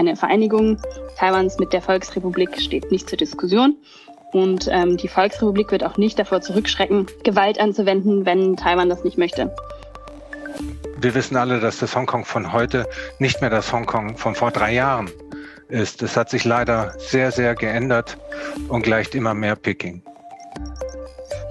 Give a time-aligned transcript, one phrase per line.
[0.00, 0.78] eine Vereinigung
[1.16, 3.76] Taiwans mit der Volksrepublik steht nicht zur Diskussion.
[4.32, 9.18] Und ähm, die Volksrepublik wird auch nicht davor zurückschrecken, Gewalt anzuwenden, wenn Taiwan das nicht
[9.18, 9.54] möchte.
[10.98, 12.86] Wir wissen alle, dass das Hongkong von heute
[13.18, 15.10] nicht mehr das Hongkong von vor drei Jahren
[15.68, 16.02] ist.
[16.02, 18.16] Es hat sich leider sehr, sehr geändert
[18.68, 20.02] und gleicht immer mehr Peking.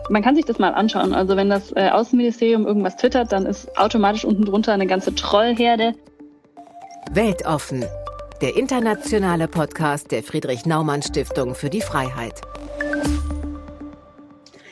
[0.09, 1.13] Man kann sich das mal anschauen.
[1.13, 5.93] Also wenn das äh, Außenministerium irgendwas twittert, dann ist automatisch unten drunter eine ganze Trollherde.
[7.11, 7.85] Weltoffen,
[8.41, 12.41] der internationale Podcast der Friedrich Naumann Stiftung für die Freiheit.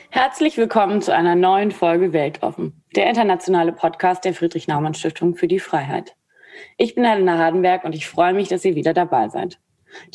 [0.08, 5.48] Herzlich willkommen zu einer neuen Folge Weltoffen, der internationale Podcast der Friedrich Naumann Stiftung für
[5.48, 6.16] die Freiheit.
[6.78, 9.58] Ich bin Helena Hardenberg und ich freue mich, dass ihr wieder dabei seid.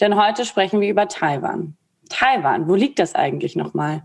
[0.02, 1.78] Denn heute sprechen wir über Taiwan.
[2.10, 4.02] Taiwan, wo liegt das eigentlich nochmal?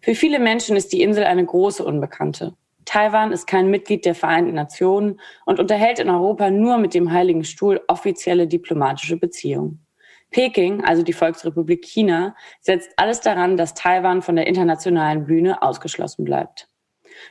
[0.00, 2.54] Für viele Menschen ist die Insel eine große Unbekannte.
[2.86, 7.44] Taiwan ist kein Mitglied der Vereinten Nationen und unterhält in Europa nur mit dem Heiligen
[7.44, 9.86] Stuhl offizielle diplomatische Beziehungen.
[10.30, 16.24] Peking, also die Volksrepublik China, setzt alles daran, dass Taiwan von der internationalen Bühne ausgeschlossen
[16.24, 16.68] bleibt.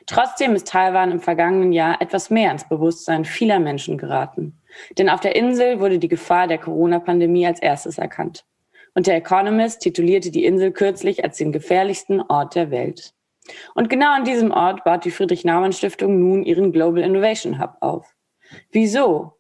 [0.06, 4.62] Trotzdem ist Taiwan im vergangenen Jahr etwas mehr ins Bewusstsein vieler Menschen geraten.
[4.98, 8.46] Denn auf der Insel wurde die Gefahr der Corona-Pandemie als erstes erkannt
[8.96, 13.14] und der Economist titulierte die Insel kürzlich als den gefährlichsten Ort der Welt.
[13.74, 18.16] Und genau an diesem Ort baut die Friedrich-Naumann-Stiftung nun ihren Global Innovation Hub auf.
[18.72, 19.34] Wieso?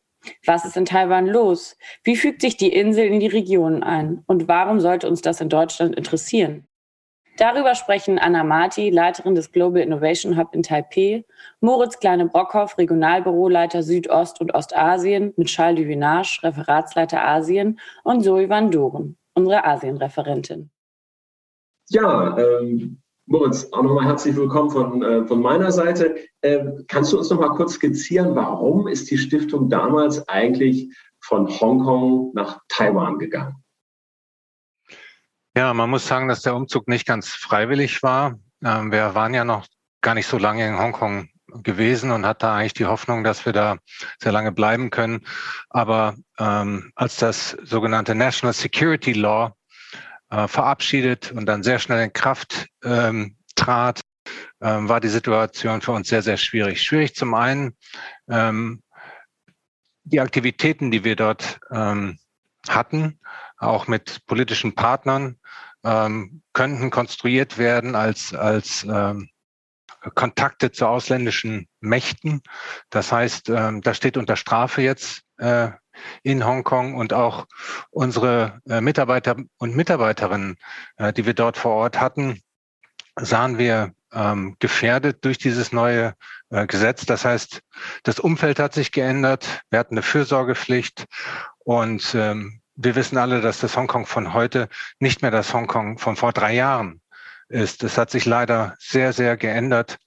[0.45, 1.78] Was ist in Taiwan los?
[2.03, 4.23] Wie fügt sich die Insel in die Regionen ein?
[4.28, 6.67] Und warum sollte uns das in Deutschland interessieren?
[7.38, 11.25] Darüber sprechen Anna Marti, Leiterin des Global Innovation Hub in Taipei,
[11.59, 19.17] Moritz Kleine-Brockhoff, Regionalbüroleiter Südost- und Ostasien mit Charles Duvinage, Referatsleiter Asien und Zoe Van Doren,
[19.34, 20.72] unsere Asienreferentin.
[21.90, 26.16] Ja, ähm, Moritz, auch nochmal herzlich willkommen von, äh, von meiner Seite.
[26.44, 31.48] Ähm, kannst du uns noch mal kurz skizzieren, warum ist die Stiftung damals eigentlich von
[31.48, 33.56] Hongkong nach Taiwan gegangen?
[35.58, 38.38] Ja, man muss sagen, dass der Umzug nicht ganz freiwillig war.
[38.63, 39.66] Ähm, wir waren ja noch
[40.02, 41.30] gar nicht so lange in Hongkong
[41.63, 43.78] gewesen und hatte eigentlich die Hoffnung, dass wir da
[44.22, 45.25] sehr lange bleiben können.
[45.69, 49.56] Aber ähm, als das sogenannte National Security Law
[50.30, 54.02] äh, verabschiedet und dann sehr schnell in Kraft ähm, trat,
[54.62, 56.81] ähm, war die Situation für uns sehr, sehr schwierig.
[56.81, 57.75] Schwierig zum einen,
[58.30, 58.81] ähm,
[60.03, 62.19] die Aktivitäten, die wir dort ähm,
[62.68, 63.19] hatten,
[63.58, 65.38] auch mit politischen Partnern,
[65.84, 69.30] ähm, könnten konstruiert werden als, als ähm,
[70.13, 72.42] Kontakte zu ausländischen Mächten.
[72.90, 75.69] Das heißt, ähm, das steht unter Strafe jetzt äh,
[76.23, 77.45] in Hongkong und auch
[77.91, 80.57] unsere äh, Mitarbeiter und Mitarbeiterinnen,
[80.97, 82.41] äh, die wir dort vor Ort hatten,
[83.16, 86.13] sahen wir ähm, gefährdet durch dieses neue
[86.50, 87.06] äh, Gesetz.
[87.06, 87.61] Das heißt,
[88.03, 89.61] das Umfeld hat sich geändert.
[89.69, 91.06] Wir hatten eine Fürsorgepflicht
[91.59, 94.67] und ähm, wir wissen alle, dass das Hongkong von heute
[95.00, 97.01] nicht mehr das Hongkong von vor drei Jahren
[97.47, 97.83] ist.
[97.83, 99.97] Es hat sich leider sehr, sehr geändert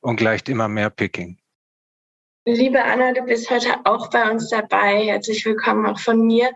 [0.00, 1.38] und gleicht immer mehr Peking.
[2.48, 5.04] Liebe Anna, du bist heute auch bei uns dabei.
[5.04, 6.48] Herzlich willkommen auch von mir.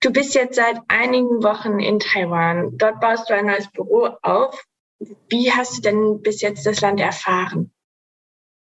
[0.00, 2.76] Du bist jetzt seit einigen Wochen in Taiwan.
[2.76, 4.66] Dort baust du ein neues Büro auf.
[5.30, 7.72] Wie hast du denn bis jetzt das Land erfahren?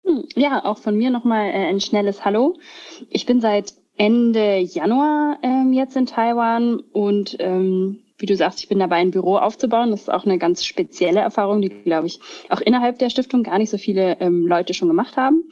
[0.05, 2.59] Hm, ja, auch von mir nochmal äh, ein schnelles Hallo.
[3.09, 8.69] Ich bin seit Ende Januar ähm, jetzt in Taiwan und ähm, wie du sagst, ich
[8.69, 9.89] bin dabei, ein Büro aufzubauen.
[9.89, 13.57] Das ist auch eine ganz spezielle Erfahrung, die, glaube ich, auch innerhalb der Stiftung gar
[13.57, 15.49] nicht so viele ähm, Leute schon gemacht haben.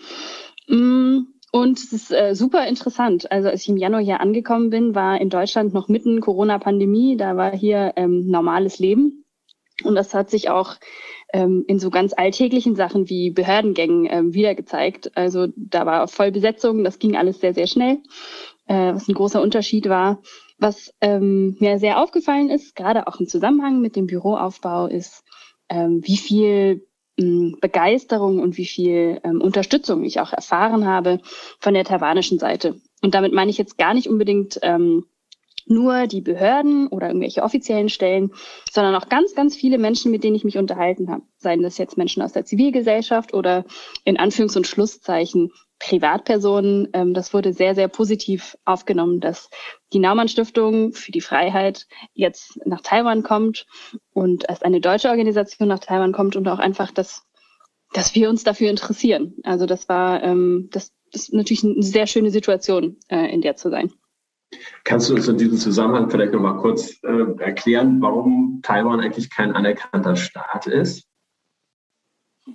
[0.70, 3.32] Mm, und es ist äh, super interessant.
[3.32, 7.18] Also als ich im Januar hier angekommen bin, war in Deutschland noch mitten Corona-Pandemie.
[7.18, 9.26] Da war hier ähm, normales Leben.
[9.84, 10.76] Und das hat sich auch
[11.34, 15.12] ähm, in so ganz alltäglichen Sachen wie Behördengängen ähm, wieder gezeigt.
[15.16, 18.00] Also da war Vollbesetzung, das ging alles sehr, sehr schnell,
[18.68, 20.22] äh, was ein großer Unterschied war.
[20.58, 25.24] Was ähm, mir sehr aufgefallen ist, gerade auch im Zusammenhang mit dem Büroaufbau, ist,
[25.70, 26.86] ähm, wie viel
[27.60, 31.20] Begeisterung und wie viel ähm, Unterstützung ich auch erfahren habe
[31.60, 32.80] von der taiwanischen Seite.
[33.02, 35.06] Und damit meine ich jetzt gar nicht unbedingt ähm,
[35.66, 38.32] nur die Behörden oder irgendwelche offiziellen Stellen,
[38.72, 41.24] sondern auch ganz, ganz viele Menschen, mit denen ich mich unterhalten habe.
[41.38, 43.66] Seien das jetzt Menschen aus der Zivilgesellschaft oder
[44.04, 46.90] in Anführungs- und Schlusszeichen Privatpersonen.
[46.94, 49.50] Ähm, das wurde sehr, sehr positiv aufgenommen, dass
[49.94, 53.66] die Naumann Stiftung für die Freiheit jetzt nach Taiwan kommt
[54.12, 57.24] und als eine deutsche Organisation nach Taiwan kommt und auch einfach, dass,
[57.94, 59.36] dass wir uns dafür interessieren.
[59.44, 63.56] Also das war ähm, das, das ist natürlich eine sehr schöne Situation, äh, in der
[63.56, 63.92] zu sein.
[64.84, 69.30] Kannst du uns in diesem Zusammenhang vielleicht noch mal kurz äh, erklären, warum Taiwan eigentlich
[69.30, 71.09] kein anerkannter Staat ist?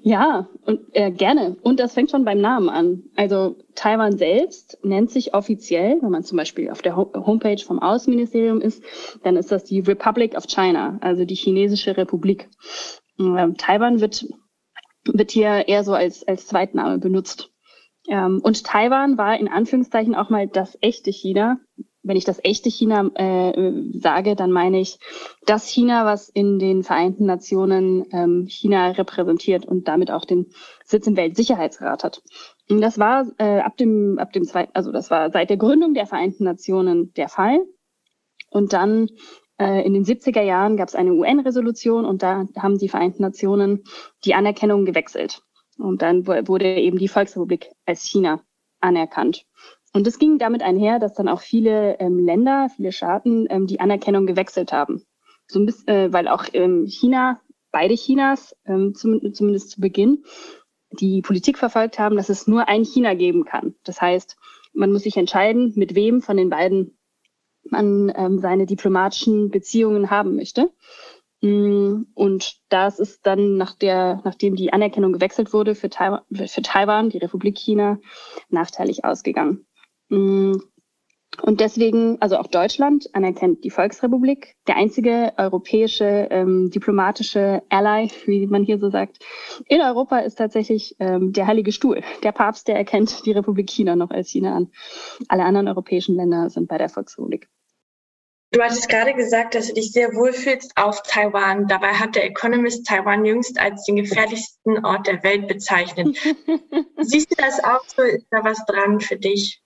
[0.03, 1.57] Ja, und äh, gerne.
[1.63, 3.05] Und das fängt schon beim Namen an.
[3.17, 8.61] Also Taiwan selbst nennt sich offiziell, wenn man zum Beispiel auf der Homepage vom Außenministerium
[8.61, 8.83] ist,
[9.23, 12.49] dann ist das die Republic of China, also die chinesische Republik.
[13.19, 14.27] Ähm, Taiwan wird,
[15.05, 17.51] wird hier eher so als, als Zweitname benutzt.
[18.09, 21.59] Ähm, und Taiwan war in Anführungszeichen auch mal das echte China,
[22.05, 24.99] wenn ich das echte China äh, sage, dann meine ich
[25.47, 30.53] das China, was in den Vereinten Nationen ähm, China repräsentiert und damit auch den
[30.85, 32.23] Sitz im Weltsicherheitsrat hat.
[32.69, 35.95] Und das war äh, ab dem ab dem zweiten, also das war seit der Gründung
[35.95, 37.61] der Vereinten Nationen der Fall.
[38.51, 39.09] Und dann
[39.59, 43.85] äh, in den 70er Jahren gab es eine UN-Resolution und da haben die Vereinten Nationen
[44.25, 45.43] die Anerkennung gewechselt.
[45.79, 48.41] Und dann wurde eben die Volksrepublik als China
[48.81, 49.47] anerkannt.
[49.95, 53.79] Und es ging damit einher, dass dann auch viele ähm, Länder, viele Staaten ähm, die
[53.79, 55.05] Anerkennung gewechselt haben.
[55.47, 60.25] So ein bisschen, äh, weil auch ähm, China, beide Chinas, ähm, zum, zumindest zu Beginn,
[60.91, 63.77] die Politik verfolgt haben, dass es nur ein China geben kann.
[63.85, 64.37] Das heißt,
[64.73, 66.99] man muss sich entscheiden, mit wem von den beiden
[67.71, 70.73] man ähm, seine diplomatischen Beziehungen haben möchte.
[71.41, 76.63] Mm, und das ist dann, nach der, nachdem die Anerkennung gewechselt wurde für, Taiwan, für
[76.63, 77.99] Taiwan, die Republik China,
[78.51, 79.67] nachteilig ausgegangen.
[80.15, 80.57] Mm,
[81.43, 88.47] und deswegen, also auch Deutschland anerkennt die Volksrepublik, der einzige europäische ähm, diplomatische Ally, wie
[88.47, 89.19] man hier so sagt.
[89.67, 92.03] In Europa ist tatsächlich ähm, der Heilige Stuhl.
[92.23, 94.71] Der Papst, der erkennt die Republik China noch als China an.
[95.29, 97.49] Alle anderen europäischen Länder sind bei der Volksrepublik.
[98.53, 101.67] Du hattest gerade gesagt, dass du dich sehr wohlfühlst auf Taiwan.
[101.67, 106.17] Dabei hat der Economist Taiwan jüngst als den gefährlichsten Ort der Welt bezeichnet.
[107.01, 108.03] Siehst du das auch so?
[108.03, 109.64] Ist da was dran für dich?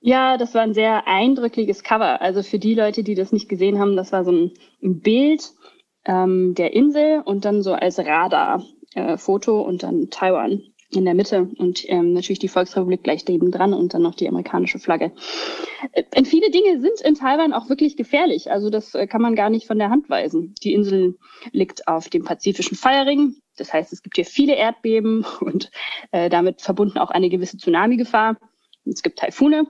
[0.00, 2.20] Ja, das war ein sehr eindrückliches Cover.
[2.20, 5.52] Also für die Leute, die das nicht gesehen haben, das war so ein, Bild
[6.04, 11.48] ähm, der Insel und dann so als Radar-Foto äh, und dann Taiwan in der Mitte
[11.58, 15.12] und ähm, natürlich die Volksrepublik gleich neben dran und dann noch die amerikanische Flagge.
[15.92, 18.50] Äh, viele Dinge sind in Taiwan auch wirklich gefährlich.
[18.50, 20.54] Also das äh, kann man gar nicht von der Hand weisen.
[20.62, 21.18] Die Insel
[21.50, 23.36] liegt auf dem pazifischen Feierring.
[23.56, 25.70] Das heißt, es gibt hier viele Erdbeben und
[26.12, 28.36] äh, damit verbunden auch eine gewisse Tsunami-Gefahr.
[28.84, 29.66] Es gibt Taifune,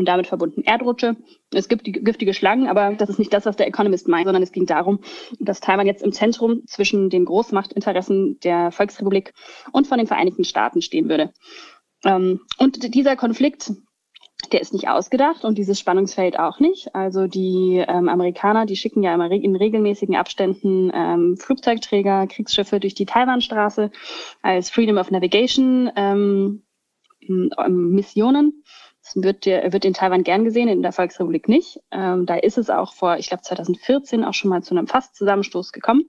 [0.00, 1.16] und damit verbunden Erdrutsche.
[1.52, 4.42] Es gibt die giftige Schlangen, aber das ist nicht das, was der Economist meint, sondern
[4.42, 5.00] es ging darum,
[5.38, 9.32] dass Taiwan jetzt im Zentrum zwischen den Großmachtinteressen der Volksrepublik
[9.72, 11.32] und von den Vereinigten Staaten stehen würde.
[12.04, 13.72] Ähm, und dieser Konflikt,
[14.52, 16.94] der ist nicht ausgedacht und dieses Spannungsfeld auch nicht.
[16.94, 22.94] Also die ähm, Amerikaner, die schicken ja immer in regelmäßigen Abständen ähm, Flugzeugträger, Kriegsschiffe durch
[22.94, 23.90] die Taiwanstraße
[24.40, 26.62] als Freedom of Navigation ähm,
[27.68, 28.64] Missionen.
[29.14, 31.80] Das wird, wird in Taiwan gern gesehen, in der Volksrepublik nicht.
[31.90, 35.72] Ähm, da ist es auch vor, ich glaube 2014 auch schon mal zu einem Fast-Zusammenstoß
[35.72, 36.04] gekommen.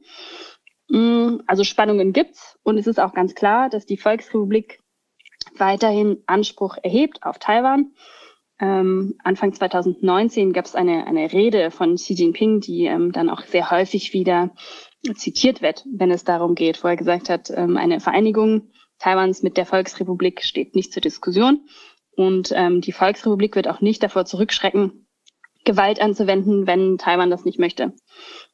[0.89, 4.79] Mm, also Spannungen gibt's und es ist auch ganz klar, dass die Volksrepublik
[5.57, 7.93] weiterhin Anspruch erhebt auf Taiwan.
[8.59, 13.41] Ähm, Anfang 2019 gab es eine, eine Rede von Xi Jinping, die ähm, dann auch
[13.41, 14.51] sehr häufig wieder
[15.15, 18.69] zitiert wird, wenn es darum geht, wo er gesagt hat, ähm, eine Vereinigung
[18.99, 21.67] Taiwans mit der Volksrepublik steht nicht zur Diskussion.
[22.21, 25.07] Und ähm, die Volksrepublik wird auch nicht davor zurückschrecken,
[25.65, 27.93] Gewalt anzuwenden, wenn Taiwan das nicht möchte.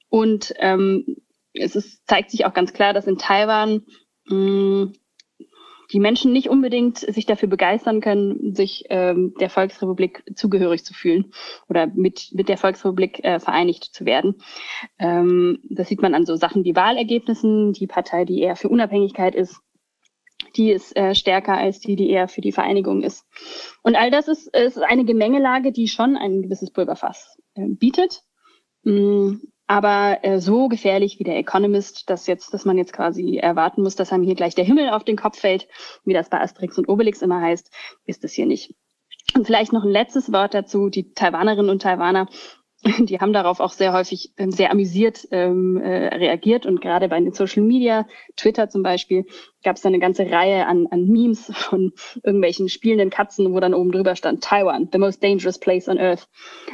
[0.07, 1.17] Und ähm,
[1.53, 3.81] es ist, zeigt sich auch ganz klar, dass in Taiwan
[4.29, 4.93] mh,
[5.91, 11.33] die Menschen nicht unbedingt sich dafür begeistern können, sich ähm, der Volksrepublik zugehörig zu fühlen
[11.67, 14.36] oder mit, mit der Volksrepublik äh, vereinigt zu werden.
[14.97, 17.74] Ähm, das sieht man an so Sachen wie Wahlergebnissen.
[17.74, 19.62] Die Partei, die eher für Unabhängigkeit ist,
[20.57, 23.25] die ist äh, stärker als die, die eher für die Vereinigung ist.
[23.83, 28.23] Und all das ist, ist eine Gemengelage, die schon ein gewisses Pulverfass äh, bietet.
[28.83, 29.35] Mm,
[29.67, 33.95] aber äh, so gefährlich wie der Economist, dass jetzt, dass man jetzt quasi erwarten muss,
[33.95, 35.67] dass einem hier gleich der Himmel auf den Kopf fällt,
[36.05, 37.69] wie das bei Asterix und Obelix immer heißt,
[38.05, 38.73] ist es hier nicht.
[39.35, 40.89] Und vielleicht noch ein letztes Wort dazu.
[40.89, 42.27] Die Taiwanerinnen und Taiwaner
[42.84, 47.19] die haben darauf auch sehr häufig ähm, sehr amüsiert ähm, äh, reagiert und gerade bei
[47.19, 49.25] den Social Media, Twitter zum Beispiel,
[49.63, 51.93] gab es eine ganze Reihe an, an Memes von
[52.24, 56.27] irgendwelchen spielenden Katzen, wo dann oben drüber stand Taiwan, the most dangerous place on earth.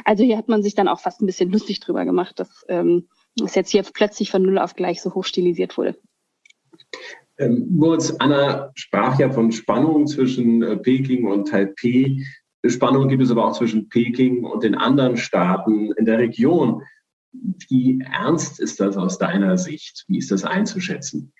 [0.04, 3.08] Also hier hat man sich dann auch fast ein bisschen lustig drüber gemacht, dass ähm,
[3.42, 5.96] es jetzt hier plötzlich von null auf gleich so hoch stilisiert wurde.
[7.38, 12.18] Ähm, Moritz, Anna sprach ja von Spannungen zwischen äh, Peking und Taipei.
[12.70, 16.82] Spannungen gibt es aber auch zwischen Peking und den anderen Staaten in der Region.
[17.32, 20.04] Wie ernst ist das aus deiner Sicht?
[20.08, 21.32] Wie ist das einzuschätzen?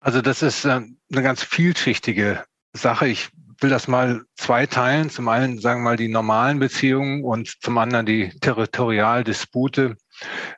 [0.00, 0.80] Also das ist äh,
[1.12, 3.08] eine ganz vielschichtige Sache.
[3.08, 5.10] Ich will das mal zwei teilen.
[5.10, 9.96] Zum einen sagen wir mal die normalen Beziehungen und zum anderen die Territorialdispute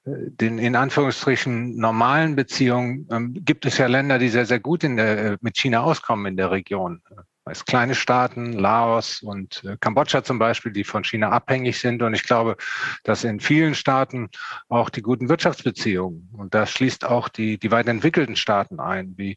[0.04, 4.96] den in Anführungsstrichen normalen Beziehungen ähm, gibt es ja Länder, die sehr, sehr gut in
[4.96, 7.02] der, mit China auskommen in der Region
[7.44, 12.02] als kleine Staaten, Laos und äh, Kambodscha zum Beispiel, die von China abhängig sind.
[12.02, 12.56] Und ich glaube,
[13.02, 14.30] dass in vielen Staaten
[14.68, 19.32] auch die guten Wirtschaftsbeziehungen, und das schließt auch die, die weit entwickelten Staaten ein, wie,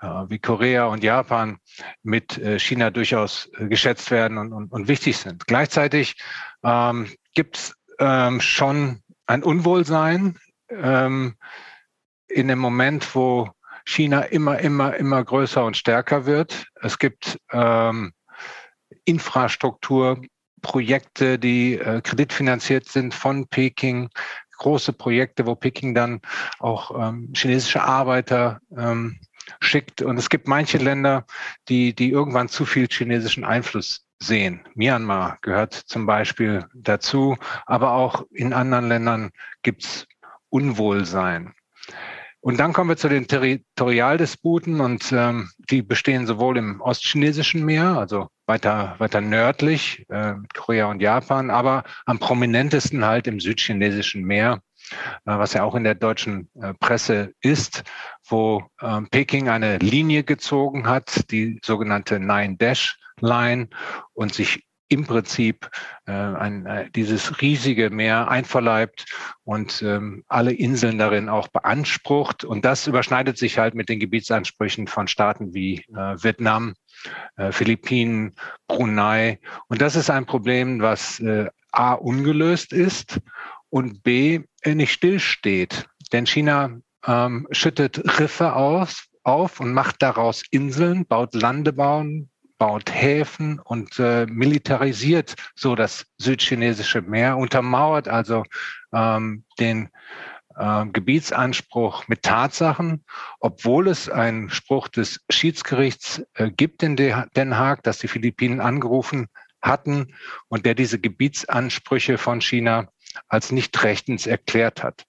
[0.00, 1.58] äh, wie Korea und Japan,
[2.02, 5.46] mit äh, China durchaus geschätzt werden und, und, und wichtig sind.
[5.46, 6.16] Gleichzeitig
[6.64, 10.38] ähm, gibt es ähm, schon ein Unwohlsein
[10.70, 11.36] ähm,
[12.28, 13.50] in dem Moment, wo
[13.84, 16.66] China immer, immer, immer größer und stärker wird.
[16.80, 18.12] Es gibt ähm,
[19.04, 24.08] Infrastrukturprojekte, die äh, kreditfinanziert sind von Peking,
[24.58, 26.20] große Projekte, wo Peking dann
[26.58, 29.18] auch ähm, chinesische Arbeiter ähm,
[29.60, 30.02] schickt.
[30.02, 31.24] Und es gibt manche Länder,
[31.68, 34.60] die, die irgendwann zu viel chinesischen Einfluss sehen.
[34.74, 39.30] Myanmar gehört zum Beispiel dazu, aber auch in anderen Ländern
[39.62, 40.06] gibt's
[40.50, 41.54] Unwohlsein.
[42.42, 47.98] Und dann kommen wir zu den Territorialdisputen und ähm, die bestehen sowohl im ostchinesischen Meer,
[47.98, 54.62] also weiter, weiter nördlich, äh, Korea und Japan, aber am prominentesten halt im südchinesischen Meer,
[55.26, 57.84] äh, was ja auch in der deutschen äh, Presse ist,
[58.26, 63.68] wo äh, Peking eine Linie gezogen hat, die sogenannte Nine Dash Line
[64.14, 65.70] und sich im Prinzip
[66.06, 69.06] äh, ein, äh, dieses riesige Meer einverleibt
[69.44, 72.44] und ähm, alle Inseln darin auch beansprucht.
[72.44, 76.74] Und das überschneidet sich halt mit den Gebietsansprüchen von Staaten wie äh, Vietnam,
[77.36, 78.34] äh, Philippinen,
[78.66, 79.38] Brunei.
[79.68, 83.20] Und das ist ein Problem, was äh, A ungelöst ist
[83.70, 85.86] und B äh, nicht stillsteht.
[86.12, 92.29] Denn China ähm, schüttet Riffe aus, auf und macht daraus Inseln, baut Landebauen,
[92.60, 98.44] baut Häfen und äh, militarisiert so das südchinesische Meer, untermauert also
[98.92, 99.88] ähm, den
[100.56, 103.02] äh, Gebietsanspruch mit Tatsachen,
[103.40, 109.28] obwohl es einen Spruch des Schiedsgerichts äh, gibt in Den Haag, dass die Philippinen angerufen
[109.62, 110.14] hatten
[110.48, 112.88] und der diese Gebietsansprüche von China
[113.28, 115.06] als nicht rechtens erklärt hat.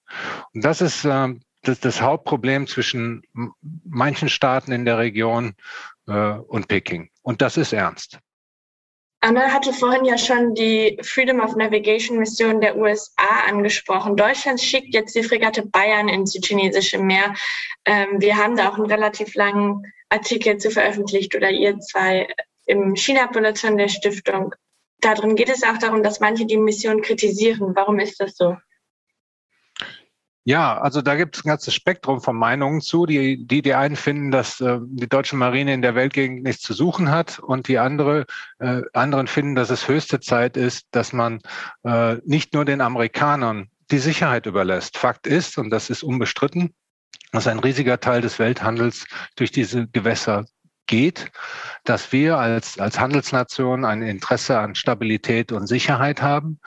[0.54, 3.22] Und das ist äh, das, das Hauptproblem zwischen
[3.84, 5.54] manchen Staaten in der Region
[6.08, 7.11] äh, und Peking.
[7.22, 8.18] Und das ist ernst.
[9.24, 14.16] Anna hatte vorhin ja schon die Freedom of Navigation Mission der USA angesprochen.
[14.16, 17.32] Deutschland schickt jetzt die Fregatte Bayern ins südchinesische Meer.
[17.84, 22.26] Ähm, wir haben da auch einen relativ langen Artikel zu veröffentlicht oder ihr zwei
[22.66, 24.56] im China-Bulletin der Stiftung.
[25.00, 27.76] Darin geht es auch darum, dass manche die Mission kritisieren.
[27.76, 28.56] Warum ist das so?
[30.44, 33.06] Ja, also da gibt es ein ganzes Spektrum von Meinungen zu.
[33.06, 36.74] Die, die, die einen finden, dass äh, die deutsche Marine in der Weltgegend nichts zu
[36.74, 38.26] suchen hat und die andere,
[38.58, 41.40] äh, anderen finden, dass es höchste Zeit ist, dass man
[41.84, 44.98] äh, nicht nur den Amerikanern die Sicherheit überlässt.
[44.98, 46.74] Fakt ist, und das ist unbestritten,
[47.30, 49.06] dass ein riesiger Teil des Welthandels
[49.36, 50.46] durch diese Gewässer
[50.86, 51.30] geht,
[51.84, 56.58] dass wir als, als Handelsnation ein Interesse an Stabilität und Sicherheit haben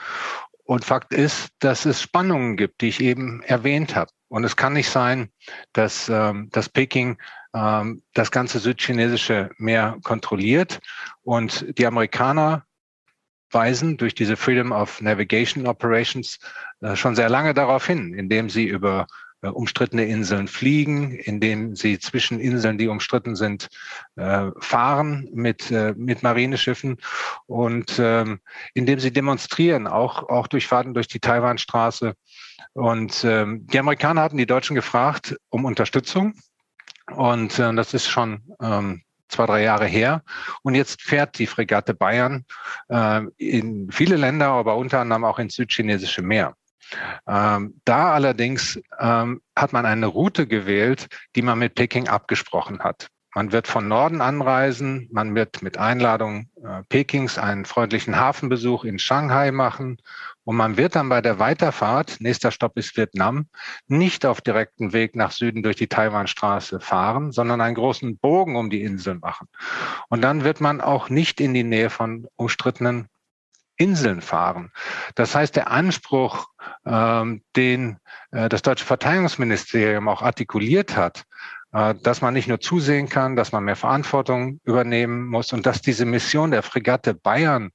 [0.66, 4.10] und Fakt ist, dass es Spannungen gibt, die ich eben erwähnt habe.
[4.28, 5.30] Und es kann nicht sein,
[5.72, 7.18] dass, ähm, dass Peking
[7.54, 10.80] ähm, das ganze südchinesische Meer kontrolliert
[11.22, 12.66] und die Amerikaner
[13.50, 16.38] weisen durch diese Freedom of Navigation Operations
[16.80, 19.06] äh, schon sehr lange darauf hin, indem sie über
[19.46, 23.68] äh, umstrittene Inseln fliegen, indem sie zwischen Inseln, die umstritten sind,
[24.16, 26.98] äh, fahren mit, äh, mit Marineschiffen
[27.46, 28.40] und ähm,
[28.74, 32.14] indem sie demonstrieren, auch, auch durch Fahrten durch die Taiwanstraße.
[32.72, 36.34] Und ähm, die Amerikaner hatten die Deutschen gefragt um Unterstützung.
[37.14, 40.22] Und äh, das ist schon ähm, zwei, drei Jahre her.
[40.62, 42.44] Und jetzt fährt die Fregatte Bayern
[42.88, 46.54] äh, in viele Länder, aber unter anderem auch ins südchinesische Meer.
[47.26, 53.08] Ähm, da allerdings ähm, hat man eine Route gewählt, die man mit Peking abgesprochen hat.
[53.36, 58.98] Man wird von Norden anreisen, man wird mit Einladung äh, Pekings einen freundlichen Hafenbesuch in
[58.98, 59.98] Shanghai machen
[60.44, 63.46] und man wird dann bei der Weiterfahrt, nächster Stopp ist Vietnam,
[63.88, 68.70] nicht auf direkten Weg nach Süden durch die Taiwanstraße fahren, sondern einen großen Bogen um
[68.70, 69.48] die Insel machen.
[70.08, 73.10] Und dann wird man auch nicht in die Nähe von umstrittenen
[73.76, 74.72] Inseln fahren.
[75.14, 76.48] Das heißt, der Anspruch,
[76.84, 77.98] ähm, den
[78.30, 81.24] äh, das deutsche Verteidigungsministerium auch artikuliert hat,
[81.72, 85.82] äh, dass man nicht nur zusehen kann, dass man mehr Verantwortung übernehmen muss und dass
[85.82, 87.70] diese Mission der Fregatte Bayern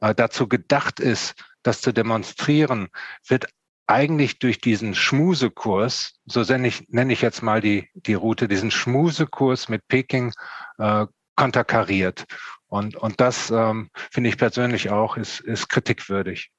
[0.00, 2.88] äh, dazu gedacht ist, das zu demonstrieren,
[3.26, 3.46] wird
[3.86, 8.70] eigentlich durch diesen Schmusekurs, so nenne ich, nenne ich jetzt mal die, die Route, diesen
[8.70, 10.32] Schmusekurs mit Peking
[10.78, 11.06] äh,
[11.36, 12.24] konterkariert.
[12.72, 16.50] Und, und das ähm, finde ich persönlich auch ist, ist kritikwürdig.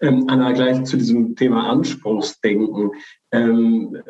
[0.00, 2.92] Ähm, Anna, gleich zu diesem Thema Anspruchsdenken.
[3.32, 4.00] Ähm,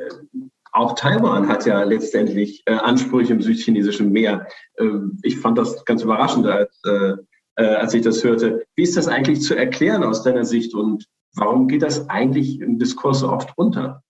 [0.73, 4.47] auch Taiwan hat ja letztendlich äh, Ansprüche im südchinesischen Meer.
[4.79, 7.15] Ähm, ich fand das ganz überraschend, als, äh,
[7.55, 8.67] äh, als ich das hörte.
[8.75, 12.79] Wie ist das eigentlich zu erklären aus deiner Sicht und warum geht das eigentlich im
[12.79, 14.03] Diskurs so oft unter?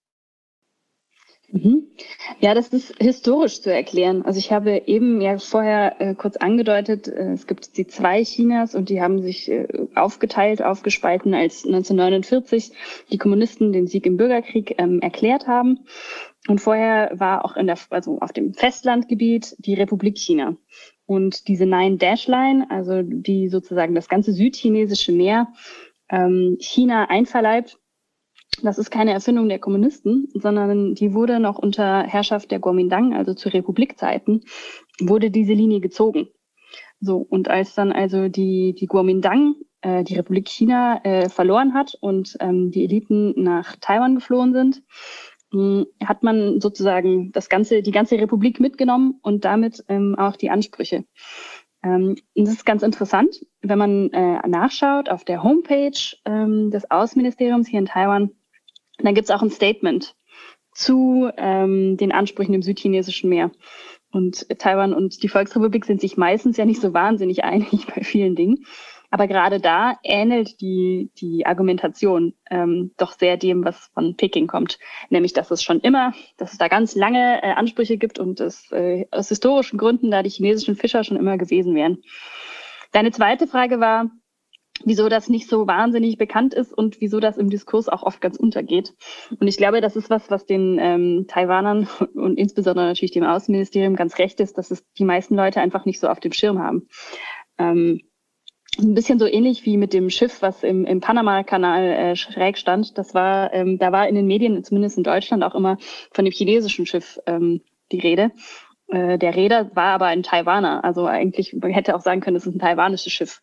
[1.49, 1.87] Mhm.
[2.41, 4.25] Ja, das ist historisch zu erklären.
[4.25, 8.75] Also ich habe eben ja vorher äh, kurz angedeutet, äh, es gibt die zwei Chinas
[8.75, 12.73] und die haben sich äh, aufgeteilt, aufgespalten, als 1949
[13.13, 15.87] die Kommunisten den Sieg im Bürgerkrieg ähm, erklärt haben.
[16.49, 20.57] Und vorher war auch in der, also auf dem Festlandgebiet die Republik China.
[21.07, 25.49] Und diese Nine-Dash-Line, also die sozusagen das ganze südchinesische Meer
[26.09, 27.79] ähm, China einverleibt,
[28.63, 33.35] das ist keine Erfindung der Kommunisten, sondern die wurde noch unter Herrschaft der Kuomintang, also
[33.35, 34.43] zu Republikzeiten,
[35.01, 36.29] wurde diese Linie gezogen.
[37.01, 41.95] So, und als dann also die, die Kuomintang, äh, die Republik China, äh, verloren hat
[42.01, 44.83] und ähm, die Eliten nach Taiwan geflohen sind,
[45.53, 50.37] mh, hm, hat man sozusagen das ganze, die ganze Republik mitgenommen und damit ähm, auch
[50.37, 51.05] die Ansprüche.
[51.83, 57.69] Ähm, das ist ganz interessant, wenn man äh, nachschaut auf der Homepage ähm, des Außenministeriums
[57.69, 58.31] hier in Taiwan,
[58.99, 60.15] dann gibt es auch ein Statement
[60.73, 63.51] zu ähm, den Ansprüchen im südchinesischen Meer.
[64.13, 68.37] Und Taiwan und die Volksrepublik sind sich meistens ja nicht so wahnsinnig einig bei vielen
[68.37, 68.65] Dingen.
[69.11, 74.79] Aber gerade da ähnelt die, die Argumentation ähm, doch sehr dem, was von Peking kommt.
[75.11, 78.71] Nämlich, dass es schon immer, dass es da ganz lange äh, Ansprüche gibt und es
[78.73, 82.03] äh, aus historischen Gründen da die chinesischen Fischer schon immer gewesen wären.
[82.93, 84.11] Deine zweite Frage war,
[84.85, 88.37] wieso das nicht so wahnsinnig bekannt ist und wieso das im Diskurs auch oft ganz
[88.37, 88.95] untergeht.
[89.39, 93.97] Und ich glaube, das ist was, was den ähm, Taiwanern und insbesondere natürlich dem Außenministerium
[93.97, 96.89] ganz recht ist, dass es die meisten Leute einfach nicht so auf dem Schirm haben.
[97.59, 98.01] Ähm,
[98.79, 102.99] ein bisschen so ähnlich wie mit dem Schiff, was im, im Panama-Kanal äh, schräg stand.
[102.99, 105.79] Das war, ähm, da war in den Medien, zumindest in Deutschland, auch immer
[106.13, 108.33] von dem chinesischen Schiff ähm, die Rede.
[108.89, 110.85] Äh, der Räder war aber ein Taiwaner.
[110.85, 113.41] Also eigentlich, man hätte auch sagen können, es ist ein taiwanisches Schiff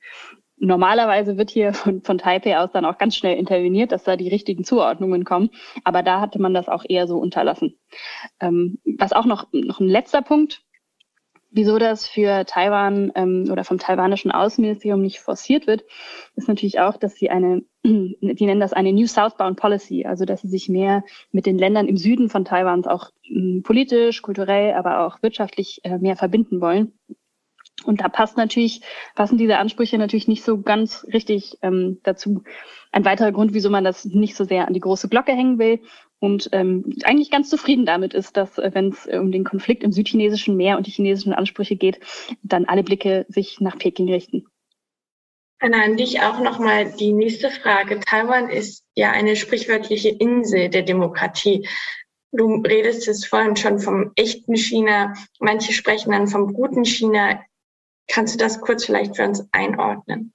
[0.63, 4.29] normalerweise wird hier von, von Taipei aus dann auch ganz schnell interveniert, dass da die
[4.29, 5.49] richtigen Zuordnungen kommen.
[5.84, 7.78] Aber da hatte man das auch eher so unterlassen.
[8.39, 10.63] Ähm, was auch noch, noch ein letzter Punkt,
[11.52, 15.84] wieso das für Taiwan ähm, oder vom taiwanischen Außenministerium nicht forciert wird,
[16.36, 20.41] ist natürlich auch, dass sie eine, die nennen das eine New Southbound Policy, also dass
[20.41, 25.06] sie sich mehr mit den Ländern im Süden von Taiwans auch ähm, politisch, kulturell, aber
[25.06, 26.93] auch wirtschaftlich äh, mehr verbinden wollen.
[27.84, 28.82] Und da passt natürlich,
[29.15, 32.43] passen diese Ansprüche natürlich nicht so ganz richtig ähm, dazu.
[32.91, 35.80] Ein weiterer Grund, wieso man das nicht so sehr an die große Glocke hängen will
[36.19, 39.91] und ähm, eigentlich ganz zufrieden damit ist, dass äh, wenn es um den Konflikt im
[39.91, 42.00] südchinesischen Meer und die chinesischen Ansprüche geht,
[42.43, 44.46] dann alle Blicke sich nach Peking richten.
[45.60, 48.00] Anna, an dich auch nochmal die nächste Frage.
[48.00, 51.67] Taiwan ist ja eine sprichwörtliche Insel der Demokratie.
[52.32, 55.13] Du redest es vorhin schon vom echten China.
[55.39, 57.39] Manche sprechen dann vom guten China.
[58.08, 60.34] Kannst du das kurz vielleicht für uns einordnen?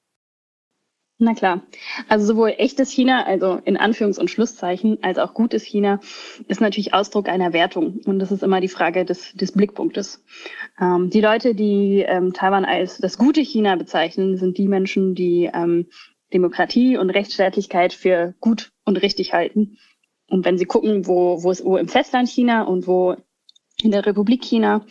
[1.21, 1.63] Na klar.
[2.09, 5.99] Also sowohl echtes China, also in Anführungs- und Schlusszeichen, als auch gutes China
[6.47, 8.01] ist natürlich Ausdruck einer Wertung.
[8.07, 10.23] Und das ist immer die Frage des, des Blickpunktes.
[10.81, 15.51] Ähm, die Leute, die ähm, Taiwan als das gute China bezeichnen, sind die Menschen, die
[15.53, 15.89] ähm,
[16.33, 19.79] Demokratie und Rechtsstaatlichkeit für gut und richtig halten.
[20.31, 23.17] Und wenn sie gucken, wo, wo es wo im Festland China und wo
[23.83, 24.85] in der Republik China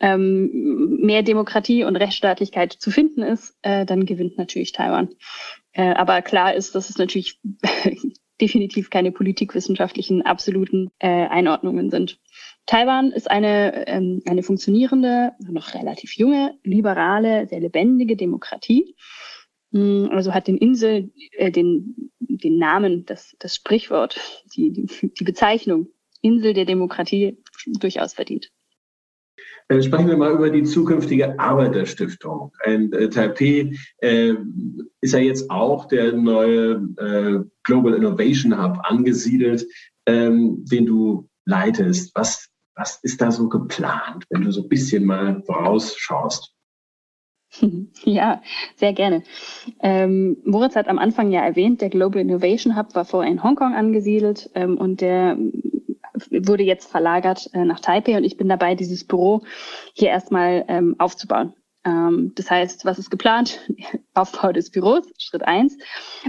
[0.00, 5.10] ähm, mehr Demokratie und Rechtsstaatlichkeit zu finden ist, äh, dann gewinnt natürlich Taiwan.
[5.72, 7.38] Äh, aber klar ist, dass es natürlich
[8.40, 12.18] definitiv keine politikwissenschaftlichen absoluten äh, Einordnungen sind.
[12.66, 18.96] Taiwan ist eine, ähm, eine funktionierende, noch relativ junge, liberale, sehr lebendige Demokratie.
[19.70, 24.18] Mm, also hat den Insel, äh, den, den Namen, das, das Sprichwort,
[24.56, 25.88] die, die, die Bezeichnung
[26.22, 28.50] Insel der Demokratie durchaus verdient.
[29.70, 32.52] Äh, sprechen wir mal über die zukünftige Arbeiterstiftung.
[32.64, 34.34] Ein äh, Taipei äh,
[35.00, 39.64] ist ja jetzt auch der neue äh, Global Innovation Hub angesiedelt,
[40.06, 42.10] ähm, den du leitest.
[42.16, 46.52] Was, was ist da so geplant, wenn du so ein bisschen mal vorausschaust?
[48.04, 48.42] Ja,
[48.76, 49.24] sehr gerne.
[49.80, 53.74] Ähm, Moritz hat am Anfang ja erwähnt, der Global Innovation Hub war vorher in Hongkong
[53.74, 55.36] angesiedelt ähm, und der
[56.30, 59.42] wurde jetzt verlagert äh, nach Taipei und ich bin dabei, dieses Büro
[59.94, 61.54] hier erstmal ähm, aufzubauen.
[61.84, 63.60] Ähm, das heißt, was ist geplant?
[64.14, 65.78] Aufbau des Büros, Schritt eins.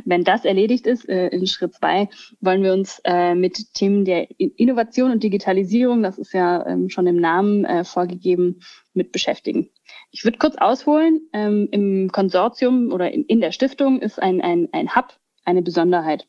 [0.06, 4.28] Wenn das erledigt ist, äh, in Schritt zwei wollen wir uns äh, mit Themen der
[4.40, 8.62] Innovation und Digitalisierung, das ist ja ähm, schon im Namen äh, vorgegeben,
[8.94, 9.70] mit beschäftigen.
[10.12, 11.22] Ich würde kurz ausholen.
[11.34, 16.28] Ähm, Im Konsortium oder in, in der Stiftung ist ein, ein, ein Hub eine Besonderheit.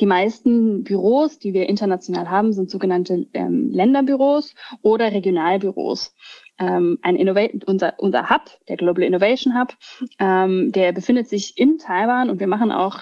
[0.00, 6.14] Die meisten Büros, die wir international haben, sind sogenannte ähm, Länderbüros oder Regionalbüros.
[6.58, 9.74] Ähm, ein Innovate, unser, unser Hub, der Global Innovation Hub,
[10.18, 13.00] ähm, der befindet sich in Taiwan und wir machen auch,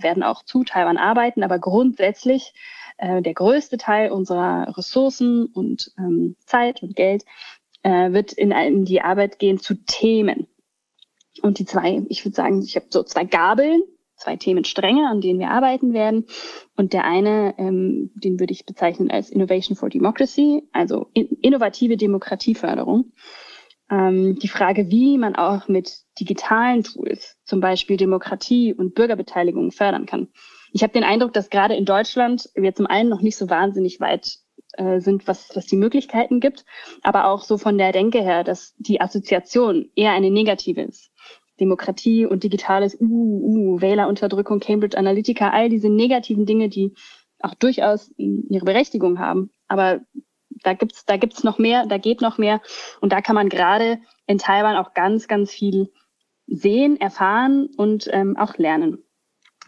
[0.00, 2.54] werden auch zu Taiwan arbeiten, aber grundsätzlich
[2.98, 7.24] äh, der größte Teil unserer Ressourcen und ähm, Zeit und Geld
[7.82, 10.46] äh, wird in, in die Arbeit gehen zu Themen.
[11.42, 13.82] Und die zwei, ich würde sagen, ich habe so zwei Gabeln,
[14.24, 16.26] zwei Themenstränge, an denen wir arbeiten werden.
[16.76, 21.96] Und der eine, ähm, den würde ich bezeichnen als Innovation for Democracy, also in, innovative
[21.96, 23.12] Demokratieförderung.
[23.90, 30.06] Ähm, die Frage, wie man auch mit digitalen Tools, zum Beispiel Demokratie und Bürgerbeteiligung fördern
[30.06, 30.28] kann.
[30.72, 34.00] Ich habe den Eindruck, dass gerade in Deutschland wir zum einen noch nicht so wahnsinnig
[34.00, 34.38] weit
[34.72, 36.64] äh, sind, was, was die Möglichkeiten gibt,
[37.02, 41.12] aber auch so von der Denke her, dass die Assoziation eher eine negative ist.
[41.60, 46.92] Demokratie und digitales, uh, uh, Wählerunterdrückung, Cambridge Analytica, all diese negativen Dinge, die
[47.40, 49.50] auch durchaus ihre Berechtigung haben.
[49.68, 50.00] Aber
[50.62, 52.60] da gibt's, da gibt's noch mehr, da geht noch mehr.
[53.00, 55.92] Und da kann man gerade in Taiwan auch ganz, ganz viel
[56.46, 58.98] sehen, erfahren und ähm, auch lernen.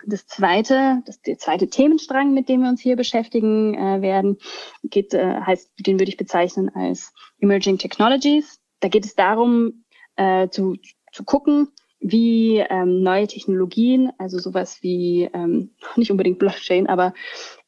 [0.04, 4.38] Das zweite, das der zweite Themenstrang, mit dem wir uns hier beschäftigen äh, werden,
[4.84, 8.60] geht, äh, heißt, den würde ich bezeichnen als Emerging Technologies.
[8.80, 9.84] Da geht es darum,
[10.16, 10.76] äh, zu,
[11.16, 17.14] zu gucken, wie ähm, neue Technologien, also sowas wie ähm, nicht unbedingt Blockchain, aber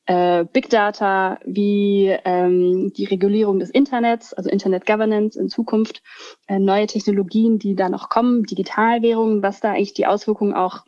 [0.05, 6.03] äh, Big Data, wie ähm, die Regulierung des Internets, also Internet Governance in Zukunft,
[6.47, 10.85] äh, neue Technologien, die da noch kommen, Digitalwährungen, was da eigentlich die Auswirkungen auch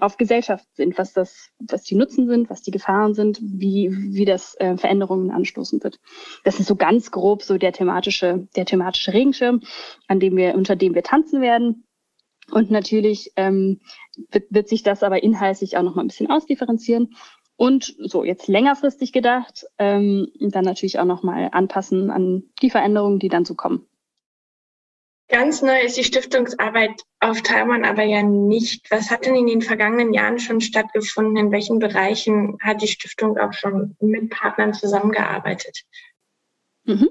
[0.00, 4.24] auf Gesellschaft sind, was das, was die Nutzen sind, was die Gefahren sind, wie, wie
[4.24, 5.98] das äh, Veränderungen anstoßen wird.
[6.44, 9.62] Das ist so ganz grob so der thematische, der thematische Regenschirm,
[10.06, 11.84] an dem wir, unter dem wir tanzen werden.
[12.52, 13.80] Und natürlich ähm,
[14.30, 17.16] wird, wird sich das aber inhaltlich auch noch mal ein bisschen ausdifferenzieren.
[17.56, 23.18] Und so jetzt längerfristig gedacht, ähm, dann natürlich auch noch mal anpassen an die Veränderungen,
[23.18, 23.86] die dann so kommen.
[25.28, 28.90] Ganz neu ist die Stiftungsarbeit auf Taiwan aber ja nicht.
[28.90, 31.36] Was hat denn in den vergangenen Jahren schon stattgefunden?
[31.36, 35.82] In welchen Bereichen hat die Stiftung auch schon mit Partnern zusammengearbeitet?
[36.84, 37.08] Mhm.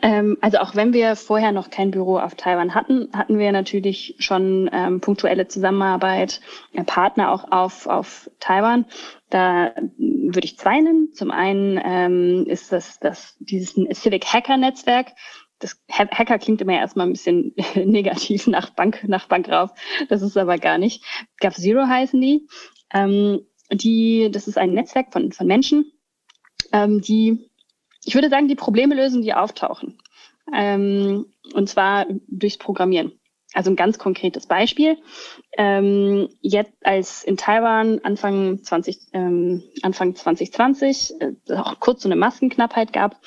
[0.00, 4.14] Ähm, also auch wenn wir vorher noch kein Büro auf Taiwan hatten, hatten wir natürlich
[4.18, 6.40] schon ähm, punktuelle Zusammenarbeit,
[6.72, 8.86] äh, Partner auch auf, auf Taiwan.
[9.30, 11.12] Da würde ich zwei nennen.
[11.14, 15.08] Zum einen ähm, ist das, das dieses Civic Hacker Netzwerk
[15.62, 19.70] das Hacker klingt immer erstmal ein bisschen negativ nach Bank, nach Bank rauf.
[20.08, 21.04] Das ist aber gar nicht.
[21.40, 22.48] Gap Zero heißen die.
[22.92, 23.40] Ähm,
[23.72, 25.92] die, das ist ein Netzwerk von, von Menschen,
[26.72, 27.48] ähm, die,
[28.04, 29.98] ich würde sagen, die Probleme lösen, die auftauchen.
[30.52, 33.12] Ähm, und zwar durchs Programmieren.
[33.54, 34.96] Also ein ganz konkretes Beispiel.
[35.58, 42.16] Ähm, jetzt als in Taiwan Anfang 20, ähm, Anfang 2020 äh, auch kurz so eine
[42.16, 43.20] Maskenknappheit gab,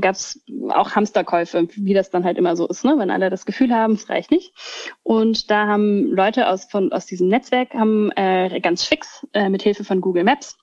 [0.00, 2.94] gab es auch Hamsterkäufe, wie das dann halt immer so ist, ne?
[2.98, 4.54] wenn alle das Gefühl haben, es reicht nicht.
[5.02, 9.62] Und da haben Leute aus, von, aus diesem Netzwerk haben äh, ganz fix äh, mit
[9.62, 10.56] Hilfe von Google Maps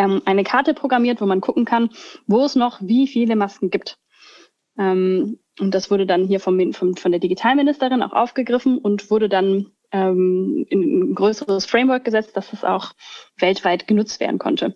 [0.00, 1.90] ähm, eine Karte programmiert, wo man gucken kann,
[2.26, 3.98] wo es noch wie viele Masken gibt.
[4.78, 9.28] Ähm, und das wurde dann hier vom, vom, von der Digitalministerin auch aufgegriffen und wurde
[9.28, 12.92] dann ähm, in ein größeres Framework gesetzt, dass es auch
[13.38, 14.74] weltweit genutzt werden konnte.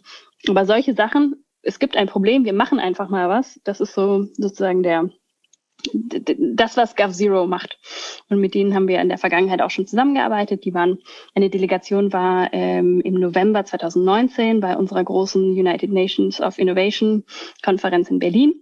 [0.49, 3.61] Aber solche Sachen, es gibt ein Problem, wir machen einfach mal was.
[3.65, 5.11] Das ist so sozusagen der
[5.93, 7.79] das, was GovZero macht.
[8.29, 10.65] Und mit denen haben wir in der Vergangenheit auch schon zusammengearbeitet.
[10.65, 10.99] Die waren,
[11.35, 17.25] eine Delegation war ähm, im November 2019 bei unserer großen United Nations of Innovation
[17.63, 18.55] Konferenz in Berlin.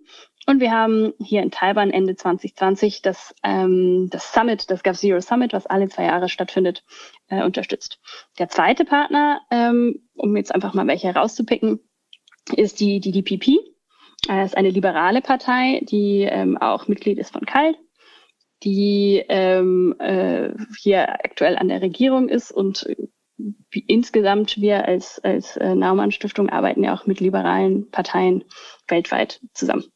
[0.47, 5.53] Und wir haben hier in Taiwan Ende 2020 das, ähm, das Summit, das GovZero Summit,
[5.53, 6.85] was alle zwei Jahre stattfindet,
[7.29, 8.01] äh, unterstützt.
[8.39, 11.81] Der zweite Partner, ähm, um jetzt einfach mal welche herauszupicken,
[12.57, 13.59] ist die, die DPP.
[14.27, 17.77] Das ist eine liberale Partei, die ähm, auch Mitglied ist von KALT,
[18.65, 22.87] die ähm, äh, hier aktuell an der Regierung ist und
[23.71, 28.45] wie insgesamt wir als, als äh, Naumann Stiftung arbeiten ja auch mit liberalen Parteien
[28.89, 29.92] weltweit zusammen.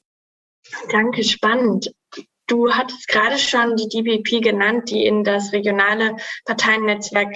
[0.90, 1.90] Danke, spannend.
[2.46, 7.34] Du hattest gerade schon die DPP genannt, die in das regionale Parteiennetzwerk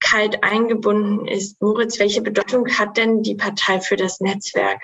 [0.00, 1.60] kalt eingebunden ist.
[1.62, 4.82] Moritz, welche Bedeutung hat denn die Partei für das Netzwerk?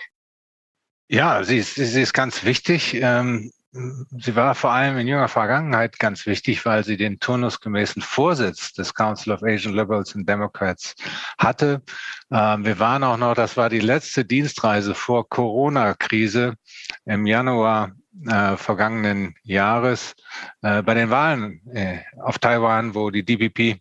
[1.09, 2.95] Ja, sie ist, sie ist ganz wichtig.
[2.95, 8.73] Ähm, sie war vor allem in jünger Vergangenheit ganz wichtig, weil sie den turnusgemäßen Vorsitz
[8.73, 10.95] des Council of Asian Liberals and Democrats
[11.39, 11.83] hatte.
[12.31, 16.55] Ähm, wir waren auch noch, das war die letzte Dienstreise vor Corona-Krise
[17.05, 17.93] im Januar
[18.27, 20.15] äh, vergangenen Jahres
[20.63, 23.81] äh, bei den Wahlen äh, auf Taiwan, wo die DPP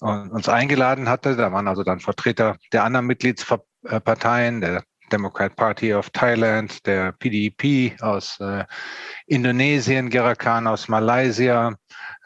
[0.00, 1.36] uns eingeladen hatte.
[1.36, 7.96] Da waren also dann Vertreter der anderen Mitgliedsparteien, der Democrat Party of Thailand, der PDP
[8.00, 8.64] aus äh,
[9.26, 11.74] Indonesien, Gerakan aus Malaysia.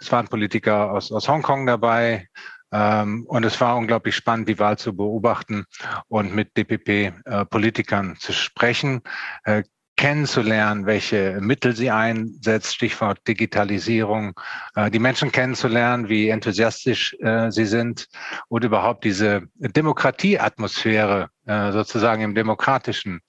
[0.00, 2.28] Es waren Politiker aus, aus Hongkong dabei.
[2.72, 5.64] Ähm, und es war unglaublich spannend, die Wahl zu beobachten
[6.08, 9.02] und mit DPP-Politikern äh, zu sprechen.
[9.44, 9.62] Äh,
[9.96, 14.38] kennenzulernen, welche Mittel sie einsetzt, Stichwort Digitalisierung,
[14.74, 18.08] äh, die Menschen kennenzulernen, wie enthusiastisch äh, sie sind
[18.48, 23.20] und überhaupt diese Demokratieatmosphäre sozusagen im demokratischen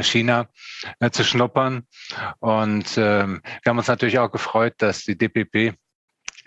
[0.00, 0.48] China
[1.12, 1.86] zu schnuppern.
[2.40, 5.76] Und ähm, wir haben uns natürlich auch gefreut, dass die DPP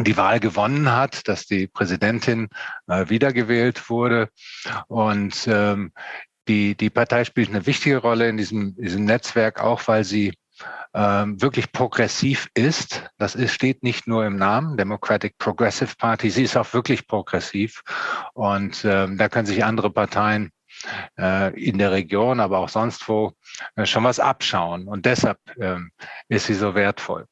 [0.04, 2.50] die Wahl gewonnen hat, dass die Präsidentin
[2.88, 4.30] äh, wiedergewählt wurde.
[4.88, 5.92] Und ähm,
[6.48, 10.34] die, die Partei spielt eine wichtige Rolle in diesem, diesem Netzwerk, auch weil sie
[10.94, 13.04] ähm, wirklich progressiv ist.
[13.18, 17.82] Das ist, steht nicht nur im Namen, Democratic Progressive Party, sie ist auch wirklich progressiv.
[18.34, 20.52] Und ähm, da können sich andere Parteien
[21.18, 23.34] äh, in der Region, aber auch sonst wo
[23.76, 24.88] äh, schon was abschauen.
[24.88, 25.92] Und deshalb ähm,
[26.30, 27.26] ist sie so wertvoll.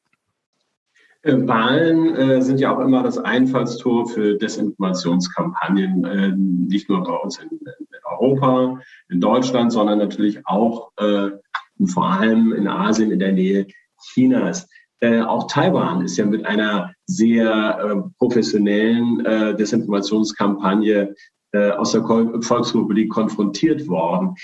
[1.22, 7.12] Äh, Wahlen äh, sind ja auch immer das Einfallstor für Desinformationskampagnen, äh, nicht nur bei
[7.12, 11.30] uns in, in, Europa, in Deutschland, sondern natürlich auch äh,
[11.78, 13.66] und vor allem in Asien, in der Nähe
[14.12, 14.68] Chinas.
[15.00, 21.14] Äh, auch Taiwan ist ja mit einer sehr äh, professionellen Desinformationskampagne
[21.52, 24.34] äh, aus der Volksrepublik konfrontiert worden.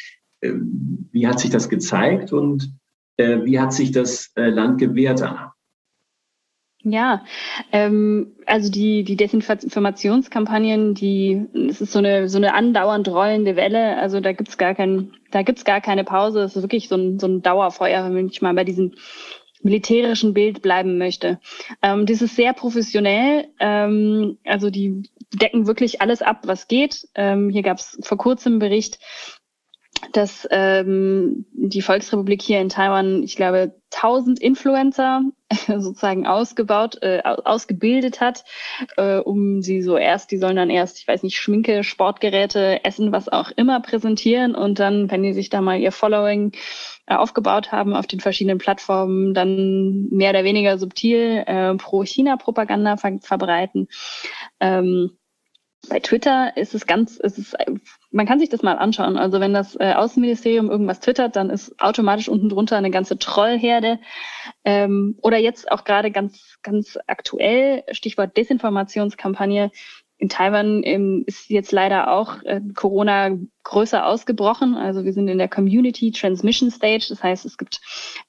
[0.40, 0.52] Äh,
[1.12, 2.72] wie hat sich das gezeigt und
[3.16, 5.56] äh, wie hat sich das äh, Land gewehrt danach?
[6.88, 7.24] Ja,
[7.72, 13.96] ähm, also die, die Desinformationskampagnen, die, es ist so eine, so eine andauernd rollende Welle.
[13.96, 16.42] Also da gibt's gar kein, da gibt's gar keine Pause.
[16.42, 18.92] Es ist wirklich so ein, so ein Dauerfeuer, wenn ich mal bei diesem
[19.66, 21.38] militärischen Bild bleiben möchte.
[21.82, 23.48] Ähm, das ist sehr professionell.
[23.60, 25.02] Ähm, also die
[25.34, 27.08] decken wirklich alles ab, was geht.
[27.14, 28.98] Ähm, hier gab's vor kurzem einen Bericht,
[30.12, 35.22] dass ähm, die Volksrepublik hier in Taiwan, ich glaube, 1000 Influencer
[35.66, 38.44] sozusagen ausgebaut, äh, ausgebildet hat,
[38.96, 43.12] äh, um sie so erst, die sollen dann erst, ich weiß nicht, Schminke, Sportgeräte, Essen,
[43.12, 46.52] was auch immer präsentieren und dann, wenn die sich da mal ihr Following
[47.06, 53.18] äh, aufgebaut haben auf den verschiedenen Plattformen, dann mehr oder weniger subtil äh, pro-China-Propaganda ver
[53.20, 53.88] verbreiten.
[54.60, 55.18] Ähm,
[55.88, 57.54] bei Twitter ist es ganz, ist es,
[58.10, 59.16] man kann sich das mal anschauen.
[59.16, 63.98] Also wenn das äh, Außenministerium irgendwas twittert, dann ist automatisch unten drunter eine ganze Trollherde.
[64.64, 69.70] Ähm, oder jetzt auch gerade ganz, ganz aktuell, Stichwort Desinformationskampagne.
[70.18, 74.74] In Taiwan ähm, ist jetzt leider auch äh, Corona größer ausgebrochen.
[74.74, 77.06] Also wir sind in der Community Transmission Stage.
[77.10, 77.80] Das heißt, es gibt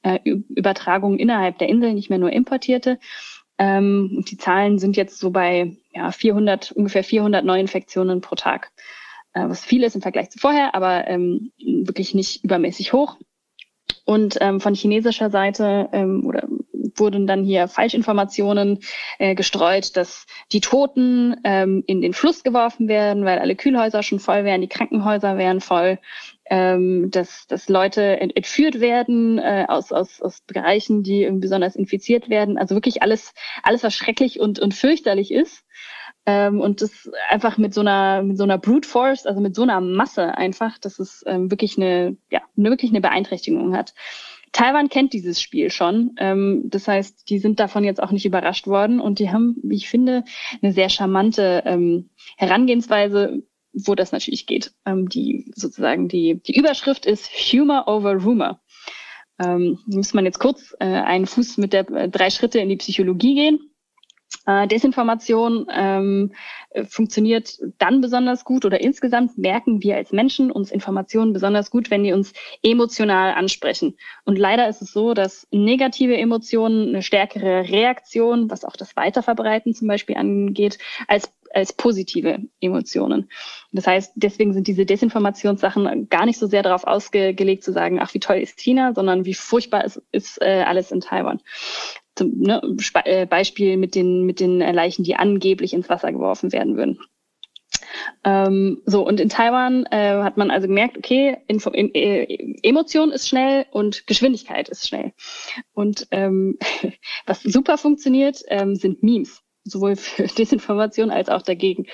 [0.01, 2.99] äh, Übertragungen innerhalb der Insel, nicht mehr nur importierte.
[3.57, 8.71] Ähm, die Zahlen sind jetzt so bei ja, 400, ungefähr 400 Neuinfektionen pro Tag,
[9.47, 13.17] was viel ist im Vergleich zu vorher, aber ähm, wirklich nicht übermäßig hoch.
[14.05, 16.47] Und ähm, von chinesischer Seite ähm, oder
[16.95, 18.79] wurden dann hier Falschinformationen
[19.19, 24.19] äh, gestreut, dass die Toten ähm, in den Fluss geworfen werden, weil alle Kühlhäuser schon
[24.19, 25.99] voll wären, die Krankenhäuser wären voll
[26.49, 32.57] ähm, dass, dass Leute entführt werden äh, aus, aus, aus Bereichen, die besonders infiziert werden.
[32.57, 35.63] Also wirklich alles, alles was schrecklich und, und fürchterlich ist.
[36.29, 39.63] Ähm, und das einfach mit so einer, mit so einer Brute Force, also mit so
[39.63, 43.93] einer Masse einfach, dass es ähm, wirklich eine, ja, wirklich eine Beeinträchtigung hat.
[44.51, 46.15] Taiwan kennt dieses Spiel schon.
[46.17, 49.77] Ähm, das heißt, die sind davon jetzt auch nicht überrascht worden und die haben, wie
[49.77, 50.25] ich finde,
[50.61, 54.73] eine sehr charmante ähm, Herangehensweise, wo das natürlich geht.
[54.85, 58.59] Ähm, die sozusagen die, die Überschrift ist Humor over Rumor.
[59.39, 62.77] Ähm, muss man jetzt kurz äh, einen Fuß mit der äh, drei Schritte in die
[62.77, 63.71] Psychologie gehen.
[64.47, 66.31] Äh, Desinformation ähm,
[66.87, 72.03] funktioniert dann besonders gut oder insgesamt merken wir als Menschen uns Informationen besonders gut, wenn
[72.03, 72.33] die uns
[72.63, 73.97] emotional ansprechen.
[74.23, 79.73] Und leider ist es so, dass negative Emotionen eine stärkere Reaktion, was auch das Weiterverbreiten
[79.73, 83.29] zum Beispiel angeht, als als positive Emotionen.
[83.71, 88.13] Das heißt, deswegen sind diese Desinformationssachen gar nicht so sehr darauf ausgelegt zu sagen, ach,
[88.13, 91.41] wie toll ist China, sondern wie furchtbar ist, ist äh, alles in Taiwan.
[92.17, 92.61] Zum, ne,
[93.05, 96.99] äh, Beispiel mit den, mit den Leichen, die angeblich ins Wasser geworfen werden würden.
[98.23, 103.11] Ähm, so, und in Taiwan äh, hat man also gemerkt, okay, Info, in, äh, Emotion
[103.11, 105.13] ist schnell und Geschwindigkeit ist schnell.
[105.73, 106.57] Und ähm,
[107.25, 109.43] was super funktioniert, ähm, sind Memes.
[109.71, 111.85] Sowohl für Desinformation als auch dagegen.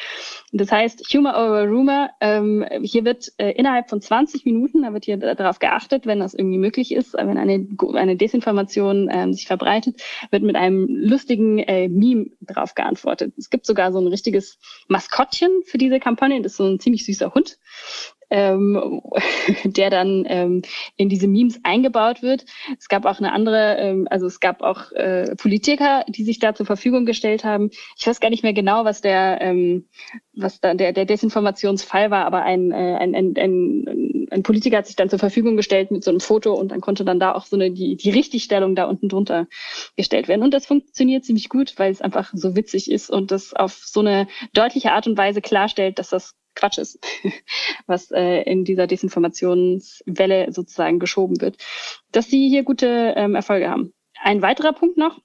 [0.51, 5.05] Das heißt, Humor over Rumor, ähm, hier wird äh, innerhalb von 20 Minuten, da wird
[5.05, 10.01] hier darauf geachtet, wenn das irgendwie möglich ist, wenn eine, eine Desinformation ähm, sich verbreitet,
[10.31, 13.33] wird mit einem lustigen äh, Meme darauf geantwortet.
[13.37, 17.05] Es gibt sogar so ein richtiges Maskottchen für diese Kampagne, das ist so ein ziemlich
[17.05, 17.57] süßer Hund
[18.33, 19.01] ähm,
[19.63, 20.61] der dann ähm,
[20.97, 22.45] in diese Memes eingebaut wird.
[22.79, 26.55] Es gab auch eine andere, ähm, also es gab auch äh, Politiker, die sich da
[26.55, 27.69] zur Verfügung gestellt haben.
[27.97, 29.87] Ich weiß gar nicht mehr genau, was der, ähm,
[30.35, 34.87] was da der, der Desinformationsfall war, aber ein, äh, ein, ein, ein, ein Politiker hat
[34.87, 37.45] sich dann zur Verfügung gestellt mit so einem Foto und dann konnte dann da auch
[37.45, 39.45] so eine die, die Richtigstellung da unten drunter
[39.95, 40.41] gestellt werden.
[40.41, 43.99] Und das funktioniert ziemlich gut, weil es einfach so witzig ist und das auf so
[43.99, 46.99] eine deutliche Art und Weise klarstellt, dass das Quatsch ist,
[47.87, 51.57] was äh, in dieser Desinformationswelle sozusagen geschoben wird,
[52.11, 53.93] dass sie hier gute ähm, Erfolge haben.
[54.21, 55.19] Ein weiterer Punkt noch,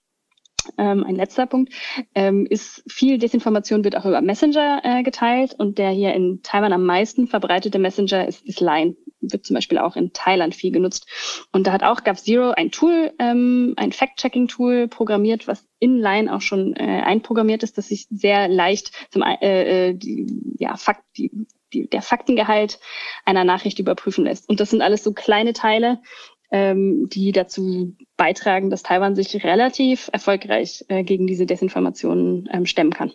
[0.77, 1.73] ähm, ein letzter Punkt,
[2.15, 6.73] ähm, ist viel Desinformation wird auch über Messenger äh, geteilt und der hier in Taiwan
[6.73, 8.97] am meisten verbreitete Messenger ist, ist Line.
[9.21, 11.09] Wird zum Beispiel auch in Thailand viel genutzt.
[11.53, 16.41] Und da hat auch GovZero ein Tool, ähm, ein Fact-Checking-Tool programmiert, was in Line auch
[16.41, 21.33] schon äh, einprogrammiert ist, dass sich sehr leicht zum äh, äh, die, ja, Fakt, die,
[21.73, 22.79] die, der Faktengehalt
[23.25, 24.49] einer Nachricht überprüfen lässt.
[24.49, 26.01] Und das sind alles so kleine Teile,
[26.51, 32.93] ähm, die dazu beitragen, dass Taiwan sich relativ erfolgreich äh, gegen diese Desinformationen ähm, stemmen
[32.93, 33.13] kann.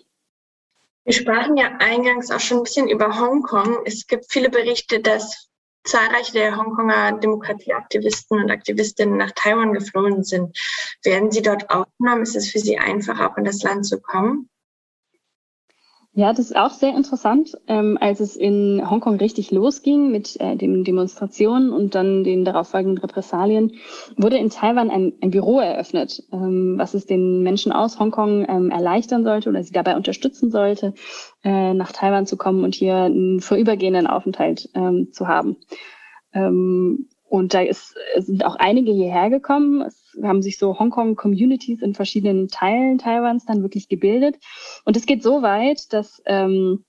[1.05, 3.79] Wir sprachen ja eingangs auch schon ein bisschen über Hongkong.
[3.85, 5.49] Es gibt viele Berichte, dass
[5.83, 10.57] zahlreiche der Hongkonger Demokratieaktivisten und Aktivistinnen nach Taiwan geflohen sind.
[11.03, 12.23] Werden sie dort aufgenommen?
[12.23, 14.49] Ist es für sie einfach, auch in das Land zu kommen?
[16.15, 17.57] Ja, das ist auch sehr interessant.
[17.67, 22.99] Ähm, als es in Hongkong richtig losging mit äh, den Demonstrationen und dann den darauffolgenden
[22.99, 23.71] Repressalien,
[24.15, 28.69] wurde in Taiwan ein, ein Büro eröffnet, ähm, was es den Menschen aus Hongkong ähm,
[28.69, 30.93] erleichtern sollte oder sie dabei unterstützen sollte,
[31.43, 35.57] äh, nach Taiwan zu kommen und hier einen vorübergehenden Aufenthalt ähm, zu haben.
[36.31, 39.81] Ähm, und da ist, sind auch einige hierher gekommen.
[39.81, 44.35] Es haben sich so Hongkong-Communities in verschiedenen Teilen Taiwans dann wirklich gebildet.
[44.85, 46.85] Und es geht so weit, dass ähm,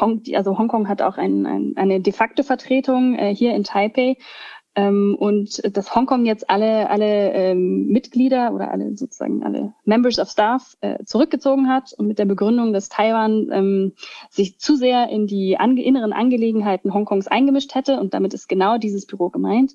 [0.00, 4.18] Hong, also Hongkong hat auch ein, ein, eine de facto Vertretung äh, hier in Taipei.
[4.74, 10.30] Ähm, und dass Hongkong jetzt alle, alle ähm, Mitglieder oder alle sozusagen alle Members of
[10.30, 13.92] Staff äh, zurückgezogen hat und mit der Begründung, dass Taiwan ähm,
[14.30, 18.00] sich zu sehr in die ange inneren Angelegenheiten Hongkongs eingemischt hätte.
[18.00, 19.74] Und damit ist genau dieses Büro gemeint.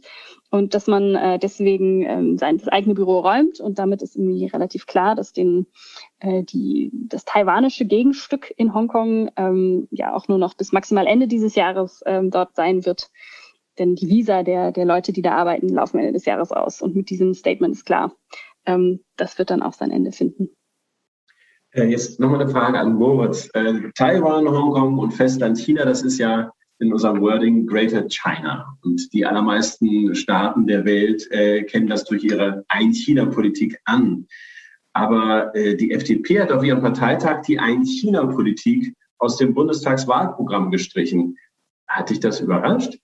[0.50, 3.60] Und dass man äh, deswegen ähm, sein das eigene Büro räumt.
[3.60, 5.68] Und damit ist irgendwie relativ klar, dass den
[6.20, 11.28] äh, die das taiwanische Gegenstück in Hongkong ähm, ja auch nur noch bis maximal Ende
[11.28, 13.12] dieses Jahres ähm, dort sein wird.
[13.80, 16.82] Denn die Visa der, der Leute, die da arbeiten, laufen Ende des Jahres aus.
[16.82, 18.16] Und mit diesem Statement ist klar,
[18.66, 20.50] ähm, das wird dann auch sein Ende finden.
[21.72, 23.50] Äh, jetzt nochmal eine Frage an Moritz.
[23.54, 28.78] Äh, Taiwan, Hongkong und Festland China, das ist ja in unserem Wording Greater China.
[28.84, 34.28] Und die allermeisten Staaten der Welt äh, kennen das durch ihre Ein-China-Politik an.
[34.94, 41.38] Aber äh, die FDP hat auf ihrem Parteitag die Ein-China-Politik aus dem Bundestagswahlprogramm gestrichen.
[41.88, 42.98] Hat dich das überrascht?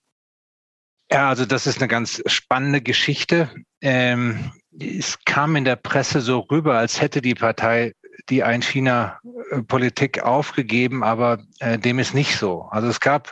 [1.13, 3.47] Ja, also das ist eine ganz spannende Geschichte.
[3.81, 7.93] Ähm, es kam in der Presse so rüber, als hätte die Partei
[8.29, 12.63] die Ein-China-Politik aufgegeben, aber äh, dem ist nicht so.
[12.71, 13.31] Also es gab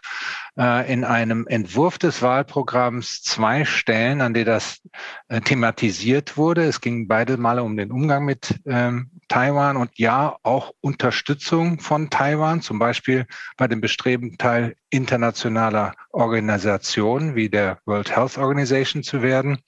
[0.61, 4.81] äh, in einem Entwurf des Wahlprogramms zwei Stellen, an denen das
[5.27, 6.63] äh, thematisiert wurde.
[6.65, 12.11] Es ging beide Male um den Umgang mit ähm, Taiwan und ja auch Unterstützung von
[12.11, 13.25] Taiwan, zum Beispiel
[13.57, 19.59] bei dem Bestreben, Teil internationaler Organisationen wie der World Health Organization zu werden.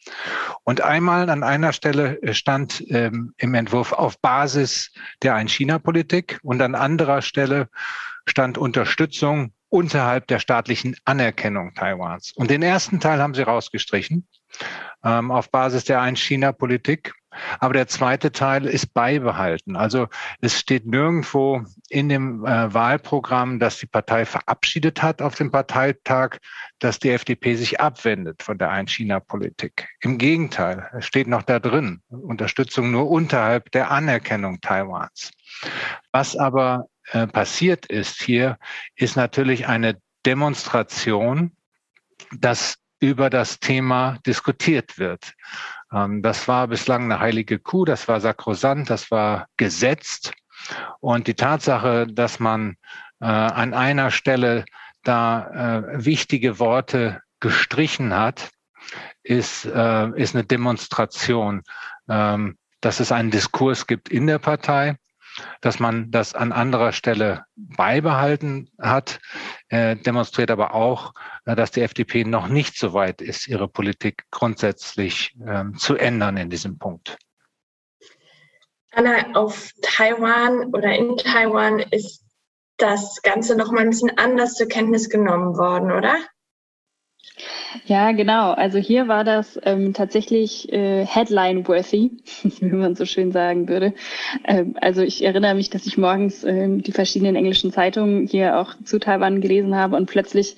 [0.64, 4.92] Und einmal an einer Stelle stand ähm, im Entwurf auf Basis
[5.24, 7.70] der Ein-China-Politik und an anderer Stelle
[8.28, 12.32] stand Unterstützung unterhalb der staatlichen Anerkennung Taiwans.
[12.36, 14.28] Und den ersten Teil haben sie rausgestrichen
[15.04, 17.14] ähm, auf Basis der Ein-China-Politik.
[17.60, 19.76] Aber der zweite Teil ist beibehalten.
[19.76, 20.08] Also
[20.42, 26.38] es steht nirgendwo in dem äh, Wahlprogramm, das die Partei verabschiedet hat auf dem Parteitag,
[26.78, 29.88] dass die FDP sich abwendet von der Ein-China-Politik.
[30.02, 35.32] Im Gegenteil, es steht noch da drin, Unterstützung nur unterhalb der Anerkennung Taiwans.
[36.12, 38.58] Was aber äh, passiert ist hier,
[38.96, 41.52] ist natürlich eine Demonstration,
[42.32, 45.34] dass über das Thema diskutiert wird.
[45.92, 50.32] Ähm, das war bislang eine heilige Kuh, das war sakrosant, das war gesetzt.
[51.02, 52.78] Und die Tatsache, dass man
[53.20, 54.64] äh, an einer Stelle
[55.04, 58.50] da äh, wichtige Worte gestrichen hat,
[59.24, 61.62] ist, ist eine Demonstration,
[62.10, 64.98] ähm, dass es einen Diskurs gibt in der Partei
[65.62, 69.20] dass man das an anderer Stelle beibehalten hat,
[69.70, 71.14] äh, demonstriert aber auch,
[71.46, 76.38] äh, dass die FDP noch nicht so weit ist, ihre Politik grundsätzlich ähm, zu ändern
[76.38, 77.18] in diesem Punkt.
[78.92, 82.24] Anna, auf Taiwan oder in Taiwan ist
[82.78, 86.16] das Ganze noch mal ein bisschen anders zur Kenntnis genommen worden, oder?
[87.86, 88.52] Ja, genau.
[88.52, 92.12] Also hier war das ähm, tatsächlich äh, headline-worthy,
[92.44, 93.94] wie man so schön sagen würde.
[94.46, 98.76] Ähm, also ich erinnere mich, dass ich morgens ähm, die verschiedenen englischen Zeitungen hier auch
[98.84, 100.56] zu Taiwan gelesen habe und plötzlich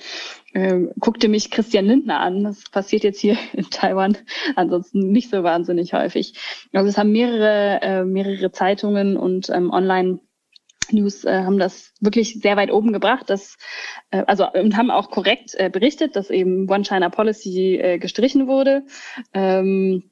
[0.53, 2.43] ähm, guckte mich Christian Lindner an.
[2.43, 4.18] Das passiert jetzt hier in Taiwan
[4.55, 6.34] ansonsten nicht so wahnsinnig häufig.
[6.74, 10.20] Also es haben mehrere, äh, mehrere Zeitungen und ähm, online
[10.91, 13.57] News äh, haben das wirklich sehr weit oben gebracht, dass,
[14.11, 18.47] äh, also und haben auch korrekt äh, berichtet, dass eben One China Policy äh, gestrichen
[18.47, 18.86] wurde.
[19.33, 20.11] Ähm,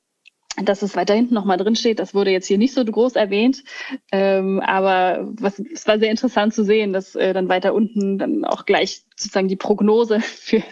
[0.61, 1.99] dass es weiter hinten nochmal drin steht.
[1.99, 3.63] Das wurde jetzt hier nicht so groß erwähnt,
[4.11, 8.45] ähm, aber was, es war sehr interessant zu sehen, dass äh, dann weiter unten dann
[8.45, 10.63] auch gleich sozusagen die Prognose für,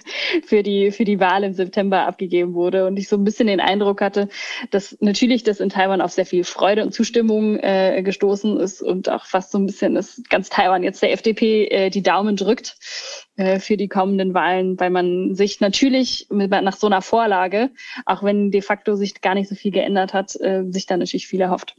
[0.46, 2.86] für, die, für die Wahl im September abgegeben wurde.
[2.86, 4.30] Und ich so ein bisschen den Eindruck hatte,
[4.70, 9.10] dass natürlich das in Taiwan auf sehr viel Freude und Zustimmung äh, gestoßen ist und
[9.10, 12.78] auch fast so ein bisschen, dass ganz Taiwan jetzt der FDP äh, die Daumen drückt
[13.60, 17.70] für die kommenden Wahlen, weil man sich natürlich mit, nach so einer Vorlage,
[18.06, 21.28] auch wenn de facto sich gar nicht so viel geändert hat, äh, sich da natürlich
[21.28, 21.76] viel erhofft.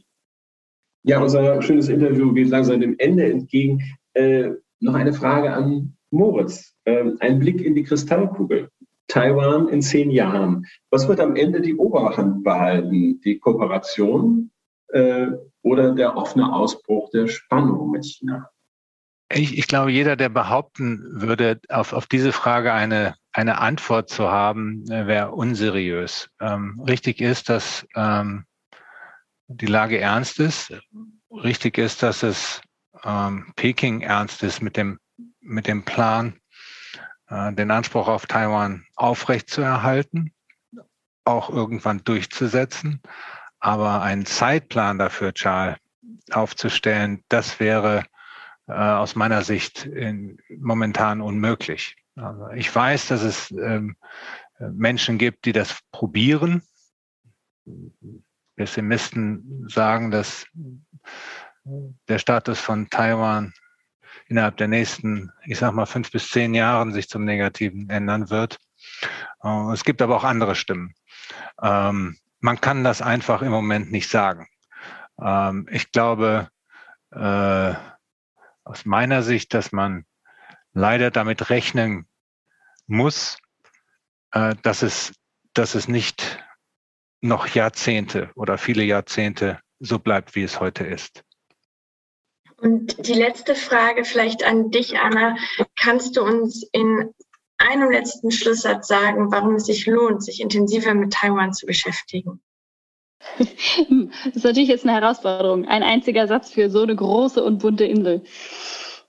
[1.03, 3.81] Ja, unser schönes Interview geht langsam dem Ende entgegen.
[4.13, 8.69] Äh, noch eine Frage an Moritz, äh, ein Blick in die Kristallkugel.
[9.07, 10.65] Taiwan in zehn Jahren.
[10.89, 13.19] Was wird am Ende die Oberhand behalten?
[13.21, 14.51] Die Kooperation
[14.87, 15.27] äh,
[15.61, 18.49] oder der offene Ausbruch der Spannung mit China?
[19.33, 24.29] Ich, ich glaube, jeder, der behaupten würde, auf, auf diese Frage eine, eine Antwort zu
[24.29, 26.29] haben, äh, wäre unseriös.
[26.39, 28.45] Ähm, richtig ist, dass ähm,
[29.47, 30.73] die Lage ernst ist.
[31.31, 32.61] Richtig ist, dass es
[33.03, 34.99] ähm, Peking ernst ist mit dem
[35.43, 36.39] mit dem Plan,
[37.27, 40.33] äh, den Anspruch auf Taiwan aufrechtzuerhalten,
[41.25, 43.01] auch irgendwann durchzusetzen.
[43.59, 45.77] Aber einen Zeitplan dafür, Charles,
[46.31, 48.03] aufzustellen, das wäre
[48.67, 51.95] äh, aus meiner Sicht in, momentan unmöglich.
[52.15, 53.95] Also ich weiß, dass es ähm,
[54.59, 56.61] Menschen gibt, die das probieren.
[58.55, 60.45] Pessimisten sagen, dass
[61.63, 63.53] der Status von Taiwan
[64.27, 68.57] innerhalb der nächsten, ich sag mal, fünf bis zehn Jahren sich zum Negativen ändern wird.
[69.43, 70.93] Äh, es gibt aber auch andere Stimmen.
[71.61, 74.47] Ähm, man kann das einfach im Moment nicht sagen.
[75.21, 76.49] Ähm, ich glaube,
[77.11, 77.73] äh,
[78.63, 80.05] aus meiner Sicht, dass man
[80.73, 82.07] leider damit rechnen
[82.87, 83.37] muss,
[84.31, 85.13] äh, dass es,
[85.53, 86.43] dass es nicht
[87.21, 91.23] noch Jahrzehnte oder viele Jahrzehnte so bleibt, wie es heute ist.
[92.57, 95.35] Und die letzte Frage vielleicht an dich, Anna.
[95.75, 97.13] Kannst du uns in
[97.57, 102.41] einem letzten Schlusssatz sagen, warum es sich lohnt, sich intensiver mit Taiwan zu beschäftigen?
[103.37, 105.65] Das ist natürlich jetzt eine Herausforderung.
[105.65, 108.21] Ein einziger Satz für so eine große und bunte Insel.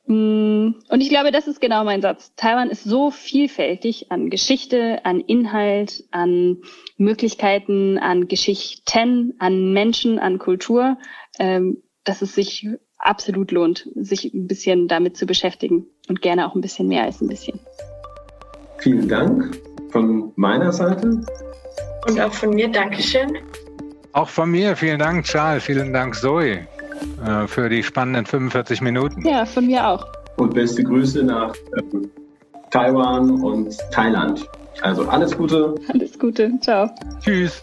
[0.06, 2.34] Mm, und ich glaube, das ist genau mein Satz.
[2.36, 6.58] Taiwan ist so vielfältig an Geschichte, an Inhalt, an
[6.96, 10.98] Möglichkeiten, an Geschichten, an Menschen, an Kultur,
[11.38, 16.54] ähm, dass es sich absolut lohnt, sich ein bisschen damit zu beschäftigen und gerne auch
[16.54, 17.58] ein bisschen mehr als ein bisschen.
[18.78, 19.58] Vielen Dank
[19.90, 21.22] von meiner Seite.
[22.06, 23.38] Und auch von mir, Dankeschön.
[24.14, 26.68] Auch von mir, vielen Dank, Charles, vielen Dank, Zoe,
[27.26, 29.26] äh, für die spannenden 45 Minuten.
[29.26, 30.06] Ja, von mir auch.
[30.36, 31.82] Und beste Grüße nach äh,
[32.70, 34.48] Taiwan und Thailand.
[34.82, 35.74] Also alles Gute.
[35.92, 36.52] Alles Gute.
[36.60, 36.88] Ciao.
[37.24, 37.60] Tschüss.